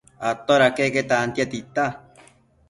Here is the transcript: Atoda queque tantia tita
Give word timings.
Atoda 0.29 0.69
queque 0.77 1.03
tantia 1.09 1.45
tita 1.53 1.85